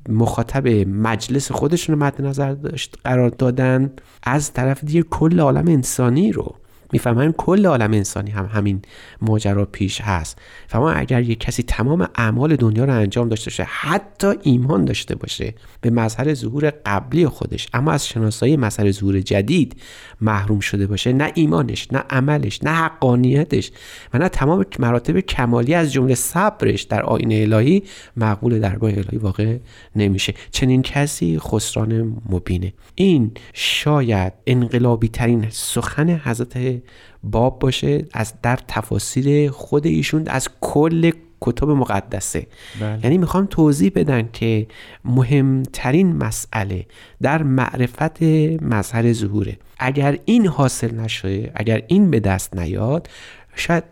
مخاطب 0.08 0.68
مجلس 0.88 1.52
خودشون 1.52 1.94
رو 1.94 2.06
مد 2.06 2.22
نظر 2.22 2.52
داشت 2.52 2.96
قرار 3.04 3.28
دادن 3.28 3.92
از 4.22 4.52
طرف 4.52 4.84
دیگه 4.84 5.02
کل 5.02 5.40
عالم 5.40 5.68
انسانی 5.68 6.32
رو. 6.32 6.54
می‌فهمن 6.92 7.32
کل 7.32 7.66
عالم 7.66 7.92
انسانی 7.92 8.30
هم 8.30 8.46
همین 8.52 8.82
ماجرا 9.20 9.64
پیش 9.64 10.00
هست. 10.00 10.38
فهمان 10.68 10.96
اگر 10.96 11.22
یک 11.22 11.40
کسی 11.40 11.62
تمام 11.62 12.08
اعمال 12.14 12.56
دنیا 12.56 12.84
رو 12.84 12.92
انجام 12.92 13.28
داشته 13.28 13.50
باشه 13.50 13.64
حتی 13.64 14.32
ایمان 14.42 14.84
داشته 14.84 15.14
باشه 15.14 15.54
به 15.80 15.90
مظهر 15.90 16.34
ظهور 16.34 16.72
قبلی 16.86 17.28
خودش 17.28 17.68
اما 17.74 17.92
از 17.92 18.08
شناسایی 18.08 18.56
مظهر 18.56 18.90
ظهور 18.90 19.20
جدید 19.20 19.80
محروم 20.20 20.60
شده 20.60 20.86
باشه 20.86 21.12
نه 21.12 21.32
ایمانش 21.34 21.92
نه 21.92 21.98
عملش 22.10 22.62
نه 22.62 22.70
حقانیتش 22.70 23.70
و 24.14 24.18
نه 24.18 24.28
تمام 24.28 24.64
مراتب 24.78 25.20
کمالی 25.20 25.74
از 25.74 25.92
جمله 25.92 26.14
صبرش 26.14 26.82
در 26.82 27.02
آین 27.02 27.42
الهی 27.42 27.82
مقبول 28.16 28.60
درگاه 28.60 28.90
الهی 28.90 29.18
واقع 29.18 29.58
نمیشه. 29.96 30.34
چنین 30.50 30.82
کسی 30.82 31.38
خسران 31.38 32.22
مبینه. 32.28 32.72
این 32.94 33.30
شاید 33.52 34.32
انقلابی 34.46 35.08
ترین 35.08 35.46
سخن 35.50 36.10
حضرت 36.24 36.82
باب 37.22 37.58
باشه 37.58 38.04
از 38.12 38.34
در 38.42 38.58
تفاسیر 38.68 39.50
خود 39.50 39.86
ایشون 39.86 40.28
از 40.28 40.48
کل 40.60 41.10
کتب 41.40 41.70
مقدسه. 41.70 42.46
بله. 42.80 43.00
یعنی 43.04 43.18
می‌خوام 43.18 43.46
توضیح 43.46 43.92
بدن 43.94 44.28
که 44.32 44.66
مهمترین 45.04 46.16
مسئله 46.16 46.86
در 47.22 47.42
معرفت 47.42 48.22
مظهر 48.62 49.12
ظهوره. 49.12 49.58
اگر 49.78 50.18
این 50.24 50.46
حاصل 50.46 50.94
نشه 50.94 51.52
اگر 51.54 51.82
این 51.86 52.10
به 52.10 52.20
دست 52.20 52.56
نیاد 52.56 53.08
شاید 53.54 53.84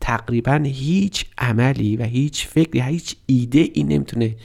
تقریبا 0.00 0.60
هیچ 0.64 1.24
عملی 1.38 1.96
و 1.96 2.02
هیچ 2.02 2.46
فکری 2.46 2.80
هیچ 2.80 3.16
ایده 3.26 3.68
ای 3.72 3.82
نمی‌تونه 3.82 4.36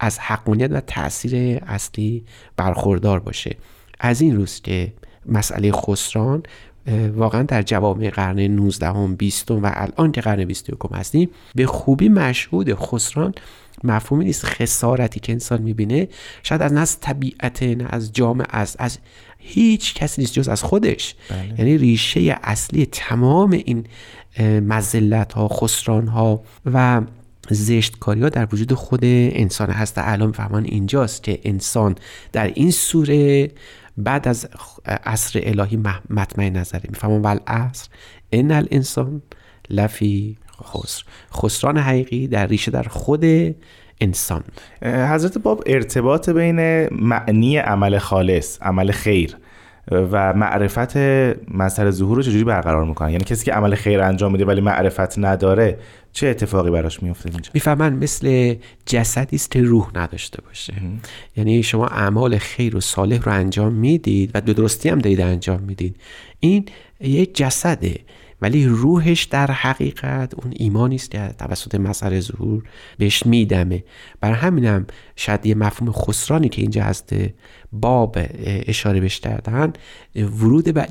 از 0.00 0.18
حقانیت 0.18 0.70
و 0.72 0.80
تاثیر 0.80 1.60
اصلی 1.66 2.24
برخوردار 2.56 3.20
باشه. 3.20 3.56
از 4.00 4.20
این 4.20 4.36
روز 4.36 4.60
که 4.60 4.92
مسئله 5.26 5.72
خسران 5.72 6.42
واقعا 7.16 7.42
در 7.42 7.62
جوامع 7.62 8.10
قرن 8.10 8.40
19 8.40 8.86
هم 8.86 9.16
20 9.16 9.50
و 9.50 9.60
الان 9.64 10.12
که 10.12 10.20
قرن 10.20 10.44
21 10.44 10.78
هستیم 10.92 11.30
به 11.54 11.66
خوبی 11.66 12.08
مشهود 12.08 12.74
خسران 12.74 13.34
مفهومی 13.84 14.24
نیست 14.24 14.44
خسارتی 14.44 15.20
که 15.20 15.32
انسان 15.32 15.62
می‌بینه 15.62 16.08
شاید 16.42 16.62
از 16.62 16.72
نه 16.72 16.80
از 16.80 17.00
طبیعت 17.00 17.62
نه 17.62 17.86
از 17.90 18.12
جامعه 18.12 18.46
از 18.50 18.76
از 18.78 18.98
هیچ 19.38 19.94
کسی 19.94 20.20
نیست 20.20 20.32
جز 20.32 20.48
از 20.48 20.62
خودش 20.62 21.14
بله. 21.30 21.54
یعنی 21.58 21.78
ریشه 21.78 22.38
اصلی 22.42 22.86
تمام 22.86 23.50
این 23.50 23.86
مزلت 24.60 25.32
ها 25.32 25.48
خسران 25.48 26.06
ها 26.06 26.42
و 26.66 27.02
زشتکاری 27.50 28.22
ها 28.22 28.28
در 28.28 28.48
وجود 28.52 28.72
خود 28.72 29.00
انسان 29.04 29.70
هست 29.70 29.94
الان 29.96 30.32
فهمان 30.32 30.64
اینجاست 30.64 31.22
که 31.22 31.40
انسان 31.44 31.94
در 32.32 32.46
این 32.46 32.70
سوره 32.70 33.50
بعد 33.96 34.28
از 34.28 34.48
عصر 34.86 35.40
الهی 35.42 35.78
مطمئن 36.10 36.56
نظره 36.56 36.82
می‌فهمم 36.88 37.22
ول 37.22 37.38
عصر. 37.46 37.88
ان 38.32 38.50
الانسان 38.50 39.22
لفی 39.70 40.38
خسر. 40.64 41.04
خسران 41.34 41.78
حقیقی 41.78 42.26
در 42.28 42.46
ریشه 42.46 42.70
در 42.70 42.82
خود 42.82 43.24
انسان. 44.00 44.42
حضرت 44.82 45.38
باب 45.38 45.62
ارتباط 45.66 46.30
بین 46.30 46.88
معنی 46.88 47.56
عمل 47.56 47.98
خالص 47.98 48.62
عمل 48.62 48.90
خیر 48.90 49.36
و 49.90 50.32
معرفت 50.32 50.96
مسئله 51.54 51.90
ظهور 51.90 52.16
رو 52.16 52.22
چجوری 52.22 52.44
برقرار 52.44 52.84
می‌کنن؟ 52.84 53.10
یعنی 53.10 53.24
کسی 53.24 53.44
که 53.44 53.52
عمل 53.52 53.74
خیر 53.74 54.00
انجام 54.00 54.32
میده 54.32 54.44
ولی 54.44 54.60
معرفت 54.60 55.18
نداره 55.18 55.78
چه 56.12 56.26
اتفاقی 56.26 56.70
براش 56.70 57.02
میفته 57.02 57.30
اینجا؟ 57.30 57.50
می‌فهمن 57.54 57.92
مثل 57.92 58.54
جسدی 58.86 59.36
است 59.36 59.50
که 59.50 59.62
روح 59.62 59.90
نداشته 59.94 60.42
باشه. 60.42 60.72
یعنی 61.36 61.62
شما 61.62 61.86
اعمال 61.86 62.38
خیر 62.38 62.76
و 62.76 62.80
صالح 62.80 63.22
رو 63.22 63.32
انجام 63.32 63.72
می‌دید 63.72 64.30
و 64.34 64.40
به 64.40 64.52
درستی 64.52 64.88
هم 64.88 64.98
دارید 64.98 65.20
انجام 65.20 65.60
می‌دید. 65.60 65.96
این 66.40 66.64
یک 67.00 67.36
جسده. 67.36 67.98
ولی 68.42 68.66
روحش 68.66 69.24
در 69.24 69.50
حقیقت 69.50 70.34
اون 70.34 70.52
ایمانی 70.56 70.94
است 70.94 71.10
که 71.10 71.34
توسط 71.38 71.74
مسئله 71.74 72.20
ظهور 72.20 72.62
بهش 72.98 73.26
میدمه. 73.26 73.84
برای 74.20 74.36
همینم 74.36 74.86
شاید 75.16 75.46
یه 75.46 75.54
مفهوم 75.54 75.92
خسرانی 75.92 76.48
که 76.48 76.62
اینجا 76.62 76.84
هست 76.84 77.14
باب 77.72 78.18
اشاره 78.44 79.00
بهش 79.00 79.20
کردن 79.20 79.72
ورود 80.16 80.74
به 80.74 80.86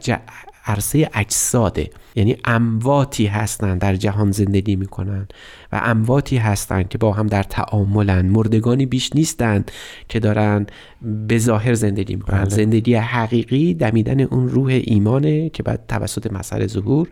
عرصه 0.66 1.10
اجساده. 1.14 1.90
یعنی 2.16 2.38
امواتی 2.46 3.26
هستند 3.26 3.82
در 3.82 3.96
جهان 3.96 4.32
زندگی 4.32 4.76
می‌کنن 4.76 5.28
و 5.72 5.82
امواتی 5.84 6.38
هستند 6.38 6.90
که 6.90 6.98
با 6.98 7.12
هم 7.12 7.28
در 7.28 7.44
تعاملن. 7.44 8.26
مردگانی 8.26 8.86
بیش 8.86 9.10
نیستند 9.16 9.72
که 10.10 10.20
دارن 10.20 10.68
به 11.28 11.38
ظاهر 11.38 11.74
زندگی 11.74 12.16
می‌کنن. 12.16 12.40
بله. 12.40 12.50
زندگی 12.50 12.96
حقیقی 12.96 13.74
دمیدن 13.74 14.22
اون 14.22 14.50
روح 14.50 14.82
ایمانه 14.84 15.50
که 15.50 15.64
بعد 15.64 15.84
توسط 15.88 16.32
مسئله 16.32 16.68
ظهور 16.68 17.08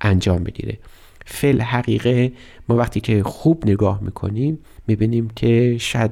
انجام 0.00 0.44
بگیره 0.44 0.78
فل 1.26 1.60
حقیقه 1.60 2.32
ما 2.68 2.76
وقتی 2.76 3.00
که 3.00 3.22
خوب 3.22 3.62
نگاه 3.66 4.02
می‌کنیم 4.02 4.58
می‌بینیم 4.86 5.30
که 5.36 5.78
شاید 5.78 6.10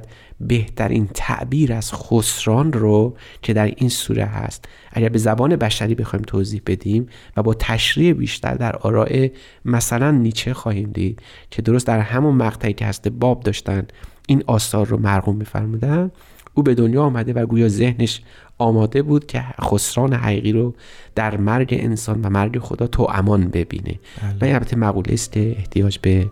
بهترین 0.49 1.09
تعبیر 1.15 1.73
از 1.73 1.93
خسران 1.93 2.73
رو 2.73 3.17
که 3.43 3.53
در 3.53 3.67
این 3.77 3.89
سوره 3.89 4.25
هست. 4.25 4.65
اگر 4.93 5.09
به 5.09 5.19
زبان 5.19 5.57
بشری 5.57 5.95
بخوایم 5.95 6.25
توضیح 6.27 6.63
بدیم 6.67 7.07
و 7.37 7.43
با 7.43 7.55
تشریح 7.55 8.13
بیشتر 8.13 8.55
در 8.55 8.77
آراء 8.77 9.29
مثلا 9.65 10.11
نیچه 10.11 10.55
خواهیم 10.55 10.91
دید 10.93 11.23
که 11.51 11.63
درست 11.63 11.87
در 11.87 11.99
همون 11.99 12.35
مقطعی 12.35 12.73
که 12.73 12.87
هست 12.87 13.09
باب 13.09 13.41
داشتن 13.41 13.87
این 14.29 14.45
آثار 14.47 14.87
رو 14.87 14.97
مرغوم 14.99 15.37
میفرمودن 15.37 16.11
او 16.55 16.63
به 16.63 16.75
دنیا 16.75 17.03
آمده 17.03 17.33
و 17.33 17.47
گویا 17.47 17.69
ذهنش 17.69 18.23
آماده 18.59 19.03
بود 19.03 19.27
که 19.27 19.45
خسران 19.61 20.13
حقیقی 20.13 20.53
رو 20.53 20.75
در 21.15 21.37
مرگ 21.37 21.75
انسان 21.81 22.23
و 22.23 22.31
مرگ 22.31 22.59
خدا 22.59 22.87
تو 22.87 23.07
امان 23.11 23.49
ببینه. 23.49 24.01
بله. 24.23 24.37
و 24.41 24.45
این 24.45 24.55
البته 24.55 24.77
مقوله 24.77 25.13
است 25.13 25.33
که 25.33 25.55
احتیاج 25.59 25.99
به 25.99 26.31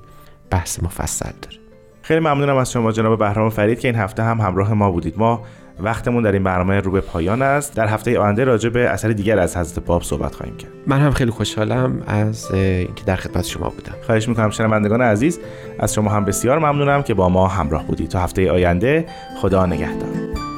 بحث 0.51 0.83
مفصل 0.83 1.33
داره. 1.43 1.60
خیلی 2.11 2.21
ممنونم 2.21 2.57
از 2.57 2.73
شما 2.73 2.93
جناب 2.93 3.19
بهرام 3.19 3.51
فرید 3.51 3.81
که 3.81 3.89
این 3.89 3.97
هفته 3.97 4.23
هم 4.23 4.41
همراه 4.41 4.75
ما 4.75 4.91
بودید. 4.91 5.15
ما 5.17 5.43
وقتمون 5.81 6.23
در 6.23 6.33
این 6.33 6.45
برنامه 6.45 6.81
رو 6.81 6.91
به 6.91 7.01
پایان 7.01 7.43
است. 7.43 7.77
در 7.77 7.87
هفته 7.87 8.19
آینده 8.19 8.45
راجع 8.45 8.69
به 8.69 8.89
اثر 8.89 9.09
دیگر 9.09 9.39
از 9.39 9.57
حضرت 9.57 9.85
باب 9.85 10.03
صحبت 10.03 10.35
خواهیم 10.35 10.57
کرد. 10.57 10.71
من 10.87 11.01
هم 11.01 11.11
خیلی 11.11 11.31
خوشحالم 11.31 12.03
از 12.07 12.51
اینکه 12.53 13.05
در 13.07 13.17
خدمت 13.17 13.45
شما 13.45 13.69
بودم. 13.69 13.95
خواهش 14.07 14.29
می‌کنم 14.29 14.51
شنوندگان 14.51 15.03
عزیز 15.03 15.41
از 15.79 15.95
شما 15.95 16.11
هم 16.11 16.25
بسیار 16.25 16.59
ممنونم 16.59 17.03
که 17.03 17.15
با 17.15 17.29
ما 17.29 17.49
همراه 17.49 17.87
بودید. 17.87 18.09
تا 18.09 18.21
هفته 18.21 18.51
آینده 18.51 19.07
خدا 19.41 19.67
نگهدار. 19.67 20.50